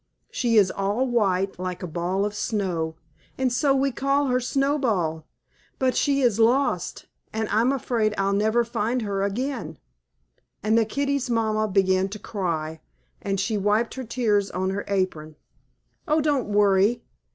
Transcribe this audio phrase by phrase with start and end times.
[0.31, 2.95] She is all white, like a ball of snow,
[3.37, 5.27] and so we call her Snowball.
[5.77, 9.77] But she is lost, and I'm afraid I'll never find her again,"
[10.63, 12.81] and the kittie's mamma began to cry,
[13.21, 15.35] and she wiped her tears on her apron.
[16.07, 17.03] "Oh, don't worry.